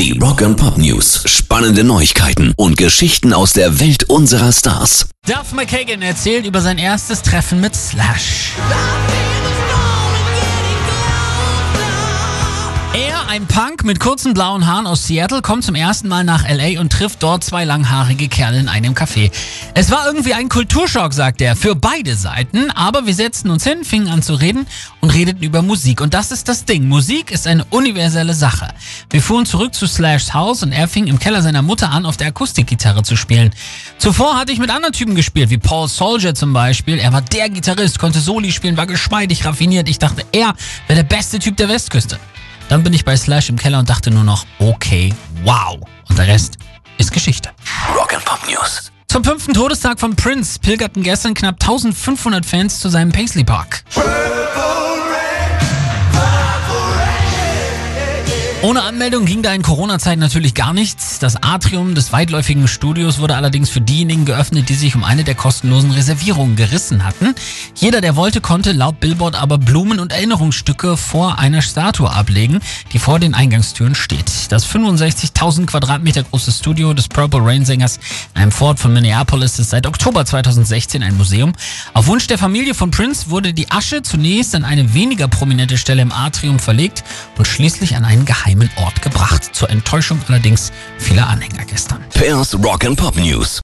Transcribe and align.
Die 0.00 0.18
Rock 0.18 0.40
and 0.40 0.56
Pop 0.56 0.78
News. 0.78 1.24
Spannende 1.26 1.84
Neuigkeiten 1.84 2.54
und 2.56 2.78
Geschichten 2.78 3.34
aus 3.34 3.52
der 3.52 3.80
Welt 3.80 4.04
unserer 4.04 4.50
Stars. 4.50 5.10
Duff 5.26 5.52
McKagan 5.52 6.00
erzählt 6.00 6.46
über 6.46 6.62
sein 6.62 6.78
erstes 6.78 7.20
Treffen 7.20 7.60
mit 7.60 7.76
Slash. 7.76 8.54
Ein 13.30 13.46
Punk 13.46 13.84
mit 13.84 14.00
kurzen 14.00 14.34
blauen 14.34 14.66
Haaren 14.66 14.88
aus 14.88 15.06
Seattle, 15.06 15.40
kommt 15.40 15.62
zum 15.62 15.76
ersten 15.76 16.08
Mal 16.08 16.24
nach 16.24 16.48
LA 16.48 16.80
und 16.80 16.90
trifft 16.90 17.22
dort 17.22 17.44
zwei 17.44 17.64
langhaarige 17.64 18.26
Kerle 18.26 18.58
in 18.58 18.68
einem 18.68 18.94
Café. 18.94 19.30
Es 19.72 19.92
war 19.92 20.04
irgendwie 20.04 20.34
ein 20.34 20.48
Kulturschock, 20.48 21.12
sagt 21.12 21.40
er, 21.40 21.54
für 21.54 21.76
beide 21.76 22.16
Seiten, 22.16 22.72
aber 22.72 23.06
wir 23.06 23.14
setzten 23.14 23.50
uns 23.50 23.62
hin, 23.62 23.84
fingen 23.84 24.08
an 24.08 24.20
zu 24.20 24.34
reden 24.34 24.66
und 25.00 25.10
redeten 25.10 25.44
über 25.44 25.62
Musik. 25.62 26.00
Und 26.00 26.12
das 26.12 26.32
ist 26.32 26.48
das 26.48 26.64
Ding. 26.64 26.88
Musik 26.88 27.30
ist 27.30 27.46
eine 27.46 27.64
universelle 27.66 28.34
Sache. 28.34 28.74
Wir 29.10 29.22
fuhren 29.22 29.46
zurück 29.46 29.76
zu 29.76 29.86
Slashs 29.86 30.34
Haus 30.34 30.64
und 30.64 30.72
er 30.72 30.88
fing 30.88 31.06
im 31.06 31.20
Keller 31.20 31.40
seiner 31.40 31.62
Mutter 31.62 31.88
an, 31.92 32.06
auf 32.06 32.16
der 32.16 32.26
Akustikgitarre 32.26 33.04
zu 33.04 33.14
spielen. 33.14 33.54
Zuvor 33.98 34.40
hatte 34.40 34.50
ich 34.50 34.58
mit 34.58 34.70
anderen 34.70 34.92
Typen 34.92 35.14
gespielt, 35.14 35.50
wie 35.50 35.58
Paul 35.58 35.86
Soldier 35.86 36.34
zum 36.34 36.52
Beispiel. 36.52 36.98
Er 36.98 37.12
war 37.12 37.22
der 37.22 37.48
Gitarrist, 37.48 38.00
konnte 38.00 38.18
Soli 38.18 38.50
spielen, 38.50 38.76
war 38.76 38.86
geschmeidig, 38.86 39.44
raffiniert. 39.44 39.88
Ich 39.88 40.00
dachte, 40.00 40.24
er 40.32 40.54
wäre 40.88 41.04
der 41.04 41.04
beste 41.04 41.38
Typ 41.38 41.56
der 41.56 41.68
Westküste. 41.68 42.18
Dann 42.70 42.84
bin 42.84 42.92
ich 42.92 43.04
bei 43.04 43.16
Slash 43.16 43.48
im 43.48 43.56
Keller 43.56 43.80
und 43.80 43.90
dachte 43.90 44.12
nur 44.12 44.22
noch, 44.22 44.46
okay, 44.60 45.12
wow. 45.42 45.76
Und 46.08 46.16
der 46.16 46.28
Rest 46.28 46.56
ist 46.98 47.12
Geschichte. 47.12 47.50
Rock 47.96 48.14
and 48.14 48.24
Pop 48.24 48.38
News. 48.48 48.92
Zum 49.08 49.24
fünften 49.24 49.54
Todestag 49.54 49.98
von 49.98 50.14
Prince 50.14 50.56
pilgerten 50.60 51.02
gestern 51.02 51.34
knapp 51.34 51.56
1500 51.60 52.46
Fans 52.46 52.78
zu 52.78 52.88
seinem 52.88 53.10
Paisley 53.10 53.42
Park. 53.42 53.82
Ohne 58.62 58.82
Anmeldung 58.82 59.24
ging 59.24 59.40
da 59.40 59.54
in 59.54 59.62
Corona-Zeiten 59.62 60.20
natürlich 60.20 60.52
gar 60.52 60.74
nichts. 60.74 61.18
Das 61.18 61.42
Atrium 61.42 61.94
des 61.94 62.12
weitläufigen 62.12 62.68
Studios 62.68 63.18
wurde 63.18 63.34
allerdings 63.34 63.70
für 63.70 63.80
diejenigen 63.80 64.26
geöffnet, 64.26 64.68
die 64.68 64.74
sich 64.74 64.94
um 64.94 65.02
eine 65.02 65.24
der 65.24 65.34
kostenlosen 65.34 65.92
Reservierungen 65.92 66.56
gerissen 66.56 67.06
hatten. 67.06 67.34
Jeder, 67.74 68.02
der 68.02 68.16
wollte, 68.16 68.42
konnte 68.42 68.72
laut 68.72 69.00
Billboard 69.00 69.34
aber 69.34 69.56
Blumen 69.56 69.98
und 69.98 70.12
Erinnerungsstücke 70.12 70.98
vor 70.98 71.38
einer 71.38 71.62
Statue 71.62 72.10
ablegen, 72.10 72.60
die 72.92 72.98
vor 72.98 73.18
den 73.18 73.32
Eingangstüren 73.32 73.94
steht. 73.94 74.52
Das 74.52 74.66
65.000 74.66 75.64
Quadratmeter 75.64 76.24
große 76.24 76.52
Studio 76.52 76.92
des 76.92 77.08
Purple 77.08 77.40
Rain 77.42 77.64
Sängers 77.64 77.98
in 78.34 78.42
einem 78.42 78.52
Fort 78.52 78.78
von 78.78 78.92
Minneapolis 78.92 79.58
ist 79.58 79.70
seit 79.70 79.86
Oktober 79.86 80.26
2016 80.26 81.02
ein 81.02 81.16
Museum. 81.16 81.54
Auf 81.94 82.08
Wunsch 82.08 82.26
der 82.26 82.36
Familie 82.36 82.74
von 82.74 82.90
Prince 82.90 83.30
wurde 83.30 83.54
die 83.54 83.70
Asche 83.70 84.02
zunächst 84.02 84.54
an 84.54 84.64
eine 84.64 84.92
weniger 84.92 85.28
prominente 85.28 85.78
Stelle 85.78 86.02
im 86.02 86.12
Atrium 86.12 86.58
verlegt 86.58 87.04
und 87.38 87.48
schließlich 87.48 87.96
an 87.96 88.04
einen 88.04 88.26
geheimen 88.26 88.49
geheimen 88.50 88.70
Ort 88.76 89.00
gebracht. 89.02 89.54
Zur 89.54 89.70
Enttäuschung 89.70 90.20
allerdings 90.28 90.72
vieler 90.98 91.28
Anhänger 91.28 91.64
gestern. 91.64 92.04
Pairs 92.14 92.54
Rock 92.54 92.84
and 92.84 92.98
Pop 92.98 93.16
News. 93.16 93.58